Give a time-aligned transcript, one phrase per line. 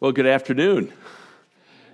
[0.00, 0.92] Well, good afternoon.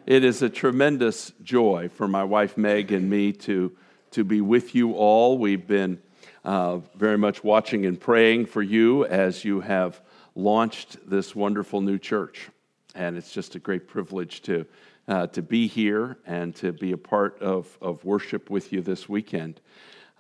[0.04, 3.74] It is a tremendous joy for my wife Meg and me to,
[4.10, 5.38] to be with you all.
[5.38, 6.02] We've been
[6.44, 10.02] uh, very much watching and praying for you as you have
[10.34, 12.50] launched this wonderful new church.
[12.94, 14.66] And it's just a great privilege to,
[15.08, 19.08] uh, to be here and to be a part of, of worship with you this
[19.08, 19.62] weekend.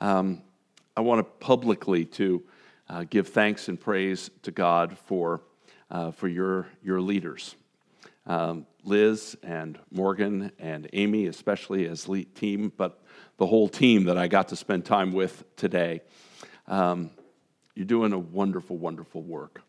[0.00, 0.40] Um,
[0.96, 2.42] I want to publicly to
[2.88, 5.42] uh, give thanks and praise to God for,
[5.90, 7.56] uh, for your, your leaders
[8.26, 13.02] um, Liz and Morgan and Amy, especially as lead team, but
[13.36, 16.00] the whole team that I got to spend time with today.
[16.66, 17.10] Um,
[17.74, 19.62] you're doing a wonderful, wonderful work.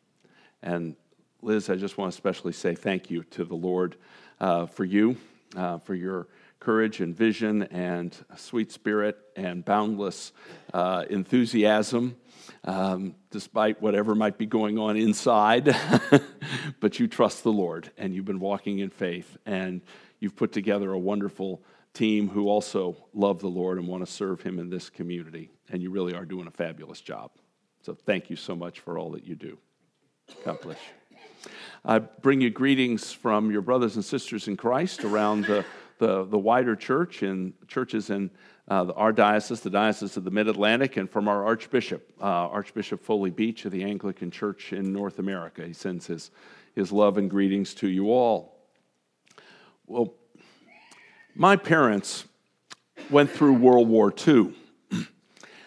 [0.61, 0.95] And
[1.41, 3.95] Liz, I just want to especially say thank you to the Lord
[4.39, 5.17] uh, for you,
[5.55, 6.27] uh, for your
[6.59, 10.31] courage and vision and sweet spirit and boundless
[10.73, 12.15] uh, enthusiasm
[12.63, 15.75] um, despite whatever might be going on inside.
[16.79, 19.81] but you trust the Lord and you've been walking in faith and
[20.19, 24.41] you've put together a wonderful team who also love the Lord and want to serve
[24.41, 25.49] Him in this community.
[25.69, 27.31] And you really are doing a fabulous job.
[27.81, 29.57] So thank you so much for all that you do.
[30.43, 31.17] God bless you.
[31.83, 35.63] I bring you greetings from your brothers and sisters in Christ around the,
[35.99, 38.31] the, the wider church and churches in
[38.67, 43.03] uh, our diocese, the Diocese of the Mid Atlantic, and from our Archbishop, uh, Archbishop
[43.03, 45.65] Foley Beach of the Anglican Church in North America.
[45.65, 46.31] He sends his,
[46.75, 48.59] his love and greetings to you all.
[49.87, 50.13] Well,
[51.33, 52.25] my parents
[53.09, 54.53] went through World War II.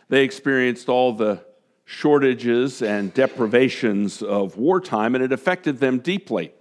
[0.09, 1.45] they experienced all the
[1.84, 6.53] shortages and deprivations of wartime, and it affected them deeply.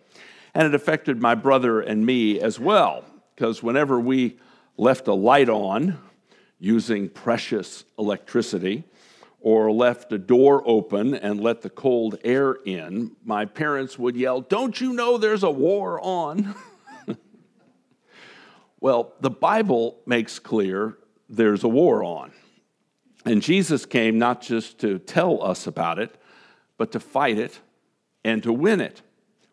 [0.53, 3.03] And it affected my brother and me as well,
[3.35, 4.39] because whenever we
[4.77, 5.99] left a light on
[6.59, 8.85] using precious electricity
[9.47, 14.41] or left a door open and let the cold air in, my parents would yell,
[14.41, 16.53] Don't you know there's a war on?
[18.81, 20.97] well, the Bible makes clear
[21.29, 22.33] there's a war on.
[23.23, 26.13] And Jesus came not just to tell us about it,
[26.77, 27.61] but to fight it
[28.25, 29.01] and to win it.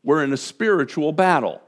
[0.02, 1.62] We're in a spiritual battle.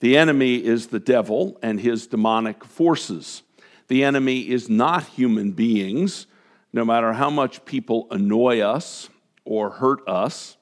[0.00, 3.42] The enemy is the devil and his demonic forces.
[3.88, 6.26] The enemy is not human beings,
[6.76, 9.08] no matter how much people annoy us
[9.46, 10.58] or hurt us.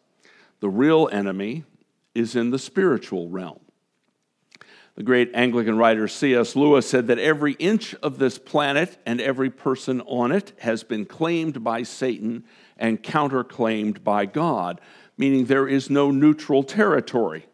[0.61, 1.65] The real enemy
[2.15, 3.59] is in the spiritual realm.
[4.95, 6.55] The great Anglican writer C.S.
[6.55, 11.05] Lewis said that every inch of this planet and every person on it has been
[11.05, 12.45] claimed by Satan
[12.79, 14.81] and counterclaimed by God,
[15.19, 17.45] meaning there is no neutral territory.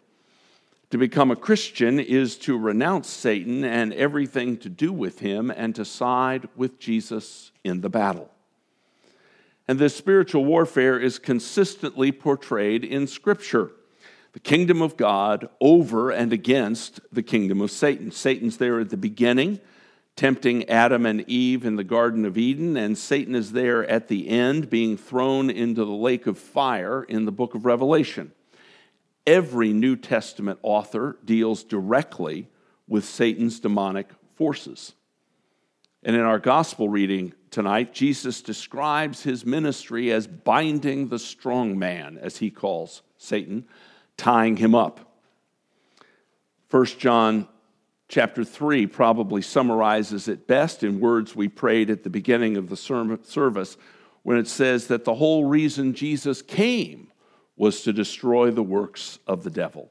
[0.90, 5.74] To become a Christian is to renounce Satan and everything to do with him and
[5.76, 8.30] to side with Jesus in the battle.
[9.70, 13.70] And this spiritual warfare is consistently portrayed in Scripture
[14.32, 18.10] the kingdom of God over and against the kingdom of Satan.
[18.10, 19.60] Satan's there at the beginning,
[20.16, 24.28] tempting Adam and Eve in the Garden of Eden, and Satan is there at the
[24.28, 28.32] end, being thrown into the lake of fire in the book of Revelation
[29.24, 32.48] every New Testament author deals directly
[32.88, 34.94] with Satan's demonic forces.
[36.02, 42.18] And in our gospel reading tonight, Jesus describes his ministry as binding the strong man,
[42.18, 43.66] as he calls Satan,
[44.16, 45.00] tying him up.
[46.70, 47.48] 1 John
[48.08, 52.76] chapter 3 probably summarizes it best in words we prayed at the beginning of the
[52.76, 53.76] service
[54.22, 57.08] when it says that the whole reason Jesus came
[57.56, 59.90] was to destroy the works of the devil.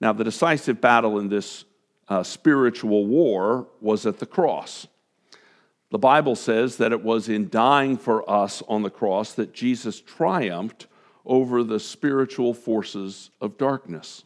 [0.00, 1.64] Now, the decisive battle in this
[2.08, 4.86] uh, spiritual war was at the cross.
[5.90, 10.00] The Bible says that it was in dying for us on the cross that Jesus
[10.00, 10.86] triumphed
[11.26, 14.24] over the spiritual forces of darkness.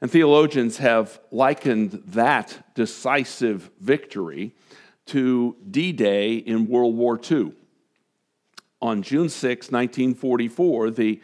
[0.00, 4.54] And theologians have likened that decisive victory
[5.06, 7.52] to D Day in World War II
[8.82, 11.20] on June 6, 1944, the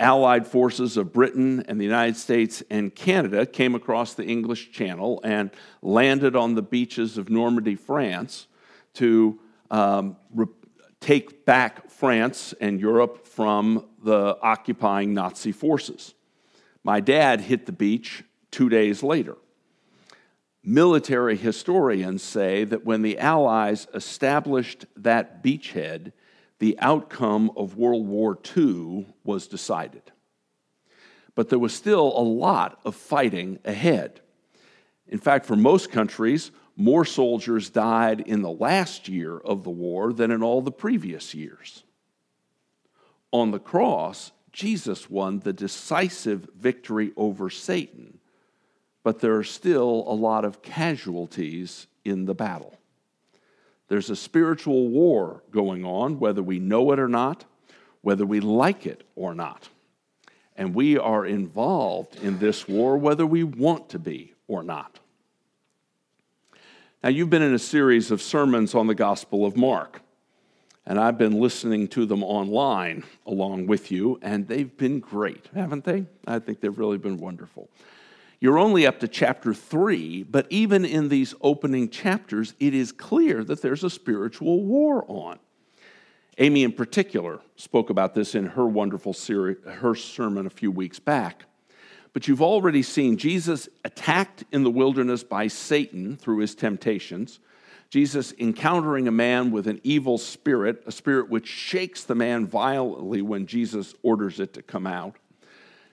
[0.00, 5.20] Allied forces of Britain and the United States and Canada came across the English Channel
[5.22, 5.50] and
[5.82, 8.46] landed on the beaches of Normandy, France,
[8.94, 9.38] to
[9.70, 10.46] um, re-
[11.00, 16.14] take back France and Europe from the occupying Nazi forces.
[16.82, 19.36] My dad hit the beach two days later.
[20.62, 26.12] Military historians say that when the Allies established that beachhead,
[26.60, 30.12] the outcome of World War II was decided.
[31.34, 34.20] But there was still a lot of fighting ahead.
[35.08, 40.12] In fact, for most countries, more soldiers died in the last year of the war
[40.12, 41.82] than in all the previous years.
[43.32, 48.18] On the cross, Jesus won the decisive victory over Satan,
[49.02, 52.79] but there are still a lot of casualties in the battle.
[53.90, 57.44] There's a spiritual war going on, whether we know it or not,
[58.02, 59.68] whether we like it or not.
[60.54, 65.00] And we are involved in this war, whether we want to be or not.
[67.02, 70.02] Now, you've been in a series of sermons on the Gospel of Mark,
[70.86, 75.84] and I've been listening to them online along with you, and they've been great, haven't
[75.84, 76.06] they?
[76.28, 77.68] I think they've really been wonderful.
[78.40, 83.44] You're only up to chapter three, but even in these opening chapters, it is clear
[83.44, 85.38] that there's a spiritual war on.
[86.38, 91.44] Amy, in particular, spoke about this in her wonderful her sermon a few weeks back.
[92.14, 97.40] But you've already seen Jesus attacked in the wilderness by Satan through his temptations.
[97.90, 103.20] Jesus encountering a man with an evil spirit, a spirit which shakes the man violently
[103.20, 105.16] when Jesus orders it to come out.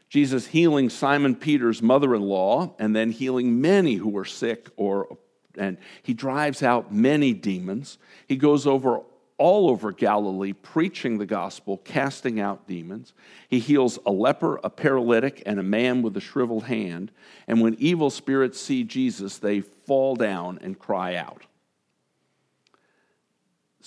[0.09, 5.17] Jesus healing Simon Peter's mother in law and then healing many who were sick or
[5.57, 7.97] and he drives out many demons.
[8.27, 9.01] He goes over
[9.37, 13.13] all over Galilee preaching the gospel, casting out demons.
[13.49, 17.11] He heals a leper, a paralytic, and a man with a shriveled hand.
[17.47, 21.43] And when evil spirits see Jesus, they fall down and cry out.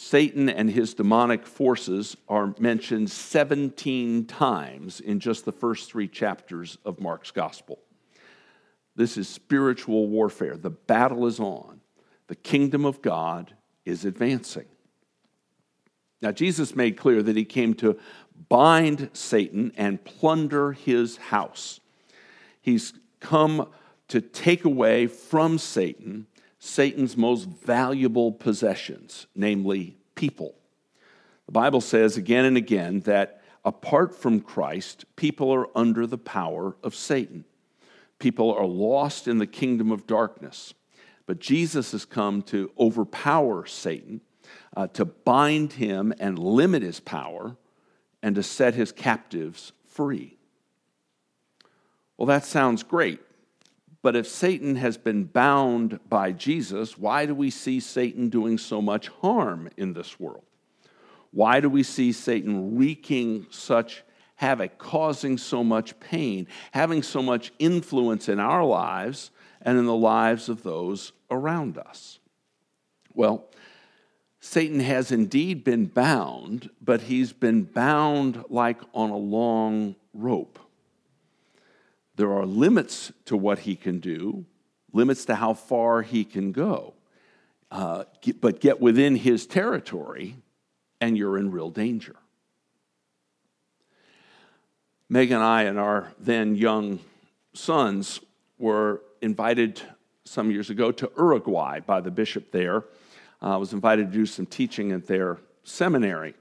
[0.03, 6.79] Satan and his demonic forces are mentioned 17 times in just the first three chapters
[6.87, 7.79] of Mark's gospel.
[8.97, 10.57] This is spiritual warfare.
[10.57, 11.83] The battle is on,
[12.29, 13.53] the kingdom of God
[13.85, 14.65] is advancing.
[16.23, 17.99] Now, Jesus made clear that he came to
[18.49, 21.79] bind Satan and plunder his house.
[22.63, 23.69] He's come
[24.09, 26.27] to take away from Satan
[26.61, 30.55] Satan's most valuable possessions, namely people.
[31.47, 36.77] The Bible says again and again that apart from Christ, people are under the power
[36.85, 37.45] of Satan.
[38.19, 40.75] People are lost in the kingdom of darkness.
[41.27, 44.21] But Jesus has come to overpower Satan
[44.77, 47.57] uh, to bind him and limit his power,
[48.23, 50.37] and to set his captives free.
[52.17, 53.21] Well, that sounds great.
[54.03, 58.81] But if Satan has been bound by Jesus, why do we see Satan doing so
[58.81, 60.45] much harm in this world?
[61.33, 64.03] Why do we see Satan wreaking such
[64.37, 69.31] havoc, causing so much pain, having so much influence in our lives
[69.61, 72.19] and in the lives of those around us?
[73.15, 73.51] Well,
[74.41, 80.59] Satan has indeed been bound, but he's been bound like on a long rope.
[82.21, 84.45] There are limits to what he can do,
[84.93, 86.95] limits to how far he can go.
[87.71, 88.05] Uh,
[88.41, 90.37] but get within his territory,
[91.01, 92.17] and you're in real danger.
[95.09, 97.01] Meg and I and our then young
[97.55, 98.21] sons
[98.59, 99.81] were invited
[100.25, 102.85] some years ago to Uruguay by the bishop there
[103.43, 106.35] I was invited to do some teaching at their seminary.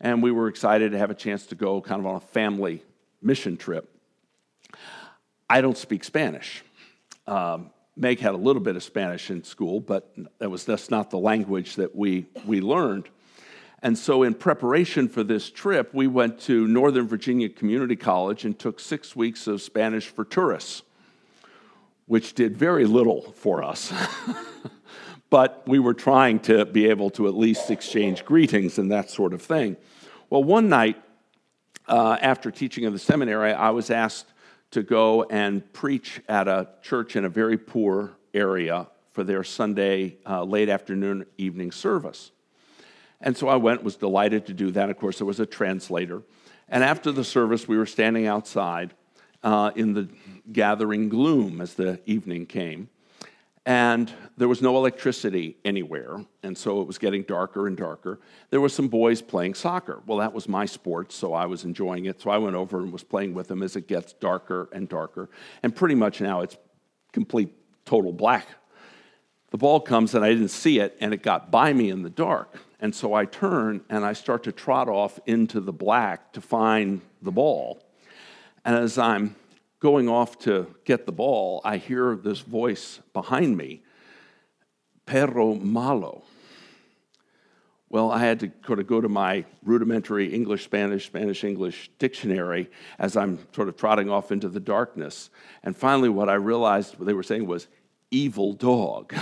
[0.00, 2.82] And we were excited to have a chance to go kind of on a family
[3.20, 3.88] mission trip.
[5.52, 6.64] I don't speak Spanish.
[7.26, 11.10] Um, Meg had a little bit of Spanish in school, but that was that's not
[11.10, 13.10] the language that we, we learned.
[13.82, 18.58] And so, in preparation for this trip, we went to Northern Virginia Community College and
[18.58, 20.84] took six weeks of Spanish for tourists,
[22.06, 23.92] which did very little for us.
[25.28, 29.34] but we were trying to be able to at least exchange greetings and that sort
[29.34, 29.76] of thing.
[30.30, 30.96] Well, one night
[31.88, 34.31] uh, after teaching in the seminary, I was asked
[34.72, 40.16] to go and preach at a church in a very poor area for their Sunday
[40.26, 42.32] uh, late afternoon evening service.
[43.20, 44.90] And so I went, was delighted to do that.
[44.90, 46.22] Of course, there was a translator.
[46.68, 48.94] And after the service, we were standing outside
[49.42, 50.08] uh, in the
[50.50, 52.88] gathering gloom as the evening came.
[53.64, 58.18] And there was no electricity anywhere, and so it was getting darker and darker.
[58.50, 60.02] There were some boys playing soccer.
[60.04, 62.20] Well, that was my sport, so I was enjoying it.
[62.20, 65.30] So I went over and was playing with them as it gets darker and darker.
[65.62, 66.56] And pretty much now it's
[67.12, 67.54] complete,
[67.84, 68.48] total black.
[69.50, 72.10] The ball comes and I didn't see it, and it got by me in the
[72.10, 72.56] dark.
[72.80, 77.00] And so I turn and I start to trot off into the black to find
[77.20, 77.80] the ball.
[78.64, 79.36] And as I'm
[79.82, 83.82] going off to get the ball, I hear this voice behind me,
[85.06, 86.22] perro malo.
[87.88, 92.70] Well, I had to sort of go to my rudimentary English, Spanish, Spanish, English dictionary
[93.00, 95.30] as I'm sort of trotting off into the darkness.
[95.64, 97.66] And finally, what I realized what they were saying was
[98.12, 99.12] evil dog.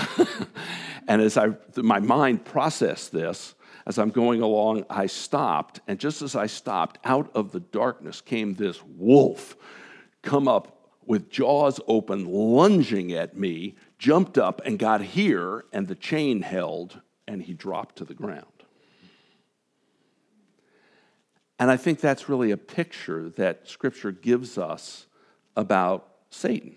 [1.09, 3.55] and as I, my mind processed this,
[3.87, 5.81] as I'm going along, I stopped.
[5.89, 9.57] And just as I stopped, out of the darkness came this wolf
[10.23, 15.95] come up with jaws open, lunging at me, jumped up and got here, and the
[15.95, 18.45] chain held, and he dropped to the ground.
[21.59, 25.07] And I think that's really a picture that Scripture gives us
[25.57, 26.77] about Satan.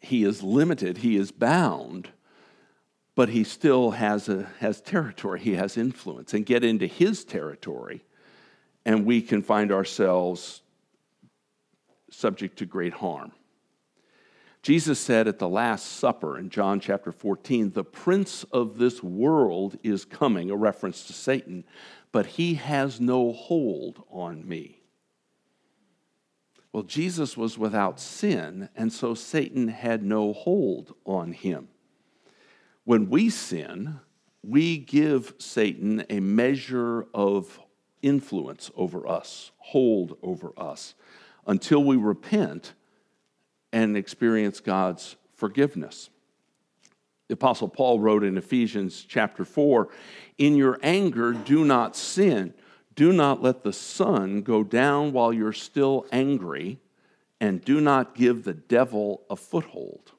[0.00, 2.08] He is limited, he is bound,
[3.14, 6.34] but he still has, a, has territory, he has influence.
[6.34, 8.02] And get into his territory,
[8.84, 10.62] and we can find ourselves
[12.18, 13.32] subject to great harm.
[14.64, 19.76] Jesus said at the Last Supper in John chapter 14, the prince of this world
[19.82, 21.64] is coming, a reference to Satan,
[22.12, 24.80] but he has no hold on me.
[26.72, 31.68] Well, Jesus was without sin, and so Satan had no hold on him.
[32.84, 34.00] When we sin,
[34.42, 37.60] we give Satan a measure of
[38.00, 40.94] influence over us, hold over us
[41.46, 42.74] until we repent
[43.72, 46.10] and experience God's forgiveness.
[47.28, 49.88] The Apostle Paul wrote in Ephesians chapter 4
[50.38, 52.54] In your anger, do not sin.
[52.94, 56.78] Do not let the sun go down while you're still angry,
[57.40, 60.12] and do not give the devil a foothold.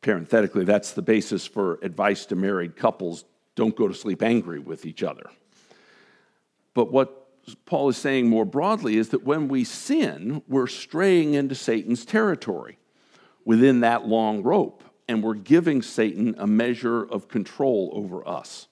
[0.00, 3.24] Parenthetically, that's the basis for advice to married couples
[3.54, 5.30] don't go to sleep angry with each other.
[6.74, 7.27] But what
[7.66, 12.78] Paul is saying more broadly is that when we sin, we're straying into Satan's territory
[13.44, 18.68] within that long rope, and we're giving Satan a measure of control over us.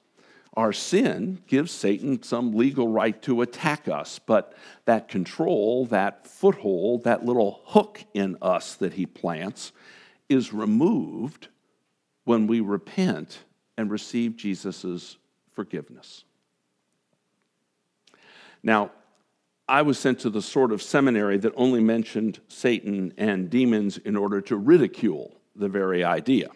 [0.54, 4.54] Our sin gives Satan some legal right to attack us, but
[4.86, 9.72] that control, that foothold, that little hook in us that he plants
[10.28, 11.48] is removed
[12.24, 13.44] when we repent
[13.76, 15.18] and receive Jesus'
[15.52, 16.24] forgiveness.
[18.66, 18.90] Now,
[19.68, 24.16] I was sent to the sort of seminary that only mentioned Satan and demons in
[24.16, 26.48] order to ridicule the very idea.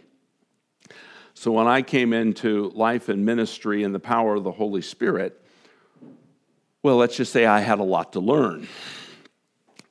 [1.34, 5.40] So when I came into life and ministry in the power of the Holy Spirit,
[6.82, 8.66] well, let's just say I had a lot to learn.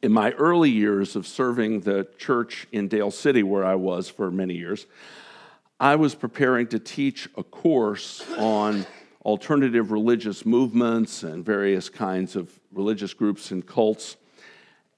[0.02, 4.30] In my early years of serving the church in Dale City, where I was for
[4.30, 4.88] many years,
[5.80, 8.86] I was preparing to teach a course on
[9.26, 14.18] alternative religious movements and various kinds of religious groups and cults.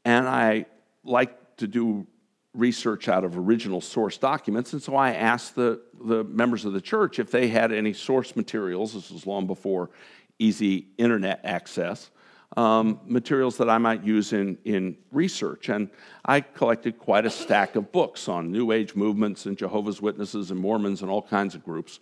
[0.06, 0.66] And I
[1.04, 2.06] like to do
[2.54, 4.74] research out of original source documents.
[4.74, 8.36] And so I asked the, the members of the church if they had any source
[8.36, 8.94] materials.
[8.94, 9.90] This was long before
[10.38, 12.10] easy internet access.
[12.58, 15.70] Um, materials that I might use in, in research.
[15.70, 15.90] And
[16.26, 20.60] I collected quite a stack of books on New Age movements and Jehovah's Witnesses and
[20.60, 22.02] Mormons and all kinds of groups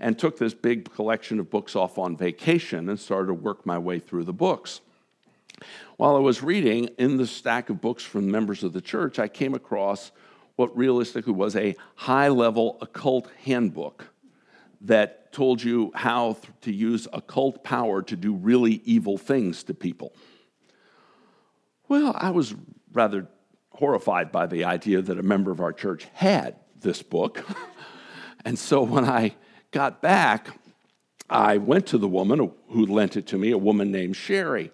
[0.00, 3.78] and took this big collection of books off on vacation and started to work my
[3.78, 4.80] way through the books.
[5.98, 9.28] While I was reading in the stack of books from members of the church, I
[9.28, 10.10] came across
[10.56, 14.08] what realistically was a high level occult handbook
[14.80, 20.12] that told you how to use occult power to do really evil things to people.
[21.88, 22.54] Well, I was
[22.92, 23.28] rather
[23.72, 27.44] horrified by the idea that a member of our church had this book.
[28.44, 29.34] and so when I
[29.70, 30.48] got back,
[31.28, 34.72] I went to the woman who lent it to me, a woman named Sherry,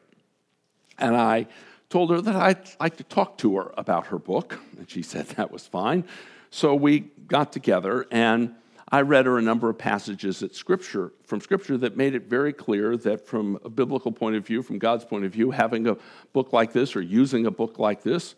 [0.99, 1.47] and I
[1.91, 5.27] told her that I'd like to talk to her about her book, and she said
[5.37, 6.05] that was fine.
[6.51, 8.55] So we got together, and
[8.89, 12.53] I read her a number of passages at scripture from scripture that made it very
[12.53, 15.97] clear that from a biblical point of view, from God's point of view, having a
[16.33, 18.37] book like this or using a book like this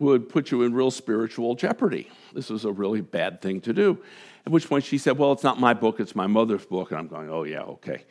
[0.00, 2.08] would put you in real spiritual jeopardy.
[2.32, 3.98] This was a really bad thing to do.
[4.46, 6.90] At which point she said, Well, it's not my book, it's my mother's book.
[6.90, 8.04] And I'm going, Oh, yeah, okay.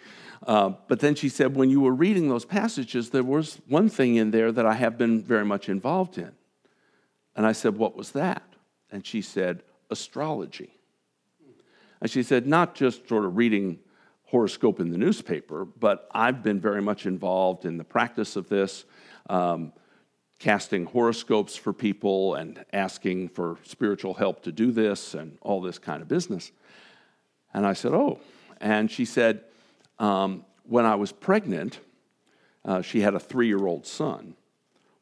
[0.46, 4.16] Uh, but then she said, When you were reading those passages, there was one thing
[4.16, 6.32] in there that I have been very much involved in.
[7.36, 8.44] And I said, What was that?
[8.92, 10.76] And she said, Astrology.
[12.02, 13.80] And she said, Not just sort of reading
[14.26, 18.86] horoscope in the newspaper, but I've been very much involved in the practice of this.
[19.28, 19.74] Um,
[20.40, 25.78] casting horoscopes for people and asking for spiritual help to do this and all this
[25.78, 26.52] kind of business.
[27.54, 28.20] And I said, Oh.
[28.62, 29.44] And she said,
[30.00, 31.80] um, When I was pregnant,
[32.66, 34.36] uh, she had a three year old son.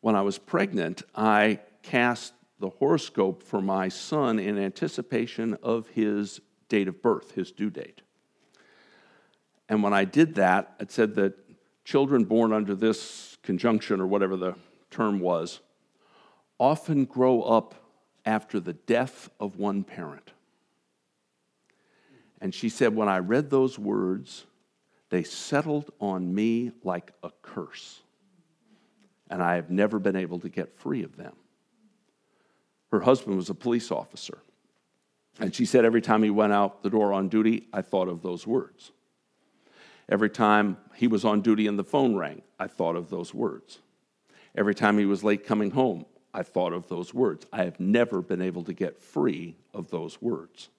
[0.01, 6.41] When I was pregnant, I cast the horoscope for my son in anticipation of his
[6.70, 8.01] date of birth, his due date.
[9.70, 11.34] And when I did that, it said that
[11.84, 14.56] children born under this conjunction or whatever the
[14.89, 15.60] term was
[16.60, 17.75] often grow up
[18.25, 20.34] after the death of one parent.
[22.41, 24.46] And she said, When I read those words,
[25.10, 28.01] they settled on me like a curse.
[29.29, 31.36] And I have never been able to get free of them.
[32.91, 34.39] Her husband was a police officer.
[35.39, 38.22] And she said, Every time he went out the door on duty, I thought of
[38.22, 38.91] those words.
[40.10, 43.79] Every time he was on duty and the phone rang, I thought of those words.
[44.57, 47.45] Every time he was late coming home, I thought of those words.
[47.53, 50.69] I have never been able to get free of those words.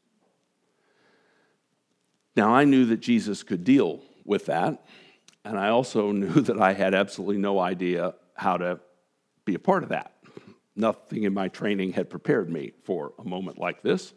[2.35, 4.85] Now, I knew that Jesus could deal with that,
[5.45, 8.81] and I also knew that I had absolutely no idea how to
[9.45, 10.13] be a part of that.
[10.75, 14.13] Nothing in my training had prepared me for a moment like this.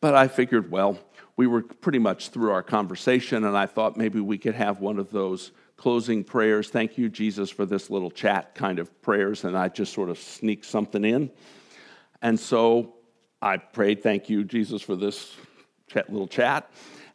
[0.00, 0.98] But I figured, well,
[1.36, 4.98] we were pretty much through our conversation, and I thought maybe we could have one
[4.98, 6.70] of those closing prayers.
[6.70, 9.44] Thank you, Jesus, for this little chat kind of prayers.
[9.44, 11.30] And I just sort of sneak something in.
[12.22, 12.94] And so
[13.42, 15.34] I prayed, Thank you, Jesus, for this
[15.88, 16.70] chat, little chat.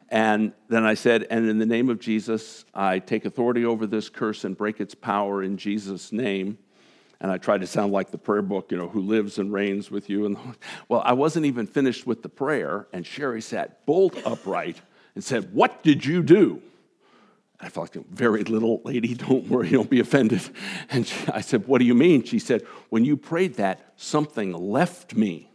[0.09, 4.09] And then I said, And in the name of Jesus, I take authority over this
[4.09, 6.57] curse and break its power in Jesus' name.
[7.21, 9.91] And I tried to sound like the prayer book, you know, who lives and reigns
[9.91, 10.25] with you.
[10.25, 10.37] And
[10.87, 14.81] well, I wasn't even finished with the prayer, and Sherry sat bolt upright
[15.15, 16.61] and said, What did you do?
[17.59, 20.41] And I felt like, a very little lady, don't worry, don't be offended.
[20.89, 22.23] And she, I said, What do you mean?
[22.23, 25.51] She said, When you prayed that, something left me.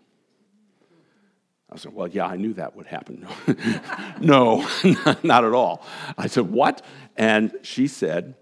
[1.71, 3.27] I said, Well, yeah, I knew that would happen.
[4.21, 4.69] no,
[5.23, 5.85] not at all.
[6.17, 6.83] I said, What?
[7.17, 8.35] And she said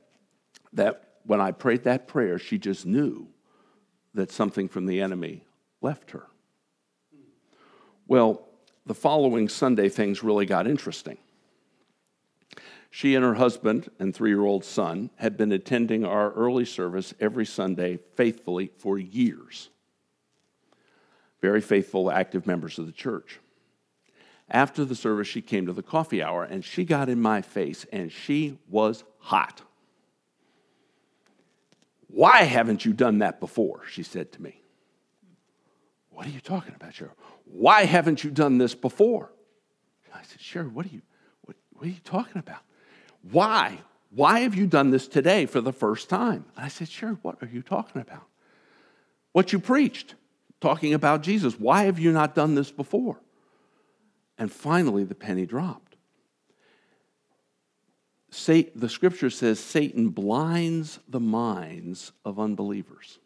[0.73, 3.29] that when I prayed that prayer, she just knew
[4.15, 5.45] that something from the enemy
[5.81, 6.27] left her.
[8.07, 8.47] Well,
[8.85, 11.19] the following Sunday, things really got interesting.
[12.95, 17.15] She and her husband and three year old son had been attending our early service
[17.19, 19.71] every Sunday faithfully for years.
[21.41, 23.41] Very faithful, active members of the church.
[24.51, 27.87] After the service, she came to the coffee hour and she got in my face
[27.91, 29.63] and she was hot.
[32.09, 33.81] Why haven't you done that before?
[33.91, 34.61] She said to me.
[36.11, 37.13] What are you talking about, Sherry?
[37.47, 39.33] Why haven't you done this before?
[40.15, 41.01] I said, Sherry, what are you,
[41.41, 42.61] what, what are you talking about?
[43.31, 43.79] Why?
[44.11, 46.45] Why have you done this today for the first time?
[46.57, 48.27] And I said, Sure, what are you talking about?
[49.33, 50.15] What you preached,
[50.61, 51.59] talking about Jesus.
[51.59, 53.19] Why have you not done this before?
[54.39, 55.93] And finally, the penny dropped
[58.33, 63.19] the scripture says Satan blinds the minds of unbelievers.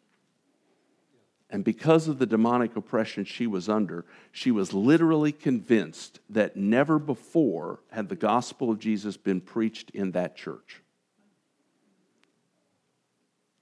[1.49, 6.99] And because of the demonic oppression she was under, she was literally convinced that never
[6.99, 10.81] before had the gospel of Jesus been preached in that church.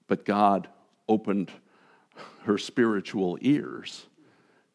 [0.08, 0.68] But God
[1.08, 1.52] opened
[2.44, 4.08] her spiritual ears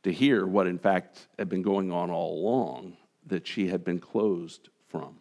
[0.03, 2.97] to hear what, in fact, had been going on all along
[3.27, 5.17] that she had been closed from.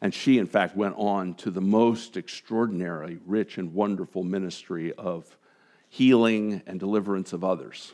[0.00, 5.36] And she, in fact, went on to the most extraordinary, rich, and wonderful ministry of
[5.88, 7.92] healing and deliverance of others.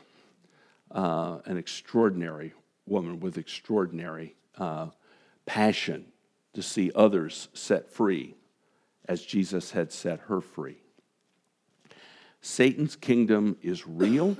[0.91, 2.53] Uh, an extraordinary
[2.85, 4.87] woman with extraordinary uh,
[5.45, 6.05] passion
[6.53, 8.35] to see others set free
[9.07, 10.77] as Jesus had set her free.
[12.41, 14.37] Satan's kingdom is real,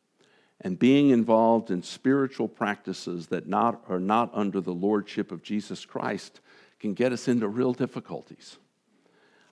[0.60, 5.84] and being involved in spiritual practices that not, are not under the lordship of Jesus
[5.84, 6.40] Christ
[6.78, 8.56] can get us into real difficulties.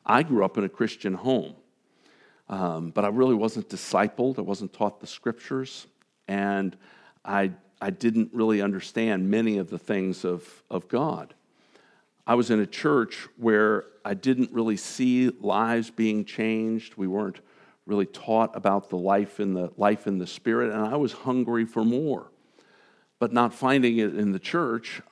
[0.04, 1.54] I grew up in a Christian home,
[2.48, 4.38] um, but I really wasn't discipled.
[4.38, 5.86] I wasn't taught the scriptures,
[6.26, 6.76] and
[7.24, 11.34] I, I didn't really understand many of the things of, of God.
[12.26, 16.96] I was in a church where I didn't really see lives being changed.
[16.96, 17.40] We weren't
[17.86, 21.64] really taught about the life in the life in the spirit, and I was hungry
[21.64, 22.30] for more.
[23.18, 25.02] But not finding it in the church,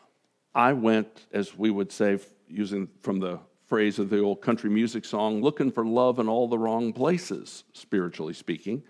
[0.54, 2.18] I went, as we would say,
[2.48, 6.48] using from the phrase of the old country music song, looking for love in all
[6.48, 8.82] the wrong places, spiritually speaking.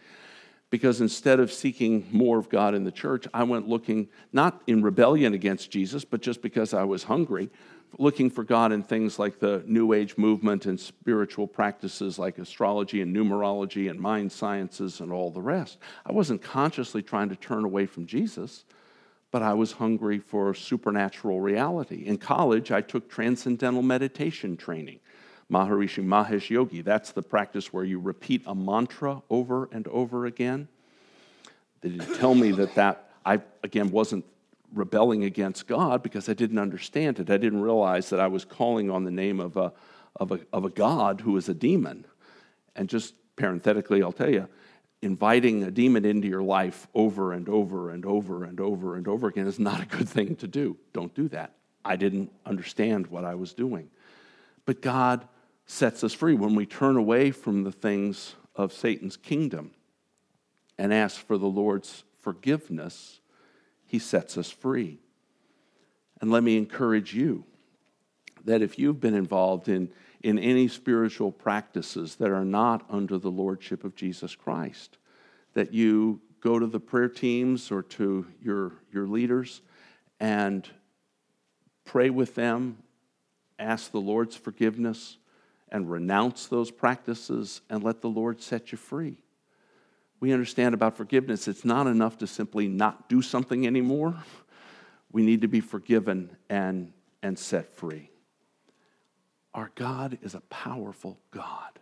[0.68, 4.82] Because instead of seeking more of God in the church, I went looking not in
[4.82, 7.50] rebellion against Jesus, but just because I was hungry,
[7.98, 13.00] looking for God in things like the New Age movement and spiritual practices like astrology
[13.00, 15.78] and numerology and mind sciences and all the rest.
[16.04, 18.64] I wasn't consciously trying to turn away from Jesus
[19.30, 22.04] but I was hungry for supernatural reality.
[22.06, 25.00] In college, I took transcendental meditation training.
[25.50, 30.68] Maharishi Mahesh Yogi, that's the practice where you repeat a mantra over and over again.
[31.80, 34.24] They didn't tell me that that, I again wasn't
[34.72, 37.30] rebelling against God because I didn't understand it.
[37.30, 39.72] I didn't realize that I was calling on the name of a,
[40.16, 42.06] of a, of a God who is a demon.
[42.74, 44.48] And just parenthetically, I'll tell you,
[45.02, 49.28] inviting a demon into your life over and over and over and over and over
[49.28, 50.76] again is not a good thing to do.
[50.92, 51.52] Don't do that.
[51.84, 53.90] I didn't understand what I was doing.
[54.64, 55.26] But God
[55.66, 59.72] sets us free when we turn away from the things of Satan's kingdom
[60.78, 63.20] and ask for the Lord's forgiveness,
[63.84, 64.98] he sets us free.
[66.20, 67.44] And let me encourage you
[68.46, 69.90] that if you've been involved in,
[70.22, 74.98] in any spiritual practices that are not under the lordship of Jesus Christ,
[75.54, 79.62] that you go to the prayer teams or to your, your leaders
[80.20, 80.68] and
[81.84, 82.78] pray with them,
[83.58, 85.18] ask the Lord's forgiveness,
[85.68, 89.18] and renounce those practices and let the Lord set you free.
[90.20, 94.14] We understand about forgiveness, it's not enough to simply not do something anymore.
[95.10, 98.10] We need to be forgiven and, and set free.
[99.56, 101.80] Our God is a powerful God.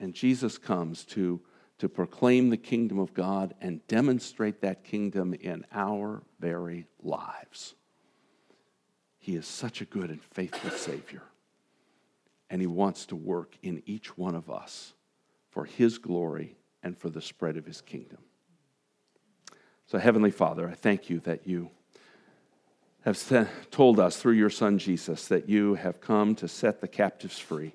[0.00, 1.42] And Jesus comes to,
[1.78, 7.74] to proclaim the kingdom of God and demonstrate that kingdom in our very lives.
[9.18, 11.22] He is such a good and faithful Savior.
[12.48, 14.94] And He wants to work in each one of us
[15.50, 18.18] for His glory and for the spread of His kingdom.
[19.86, 21.70] So, Heavenly Father, I thank you that you
[23.04, 27.38] have told us through your Son Jesus that you have come to set the captives
[27.38, 27.72] free.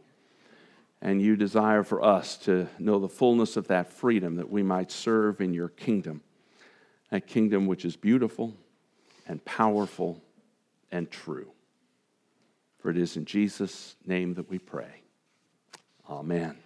[1.01, 4.91] And you desire for us to know the fullness of that freedom that we might
[4.91, 6.21] serve in your kingdom,
[7.11, 8.55] a kingdom which is beautiful
[9.27, 10.21] and powerful
[10.91, 11.51] and true.
[12.79, 15.01] For it is in Jesus' name that we pray.
[16.09, 16.57] Amen.